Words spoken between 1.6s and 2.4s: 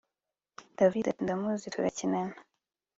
turakinana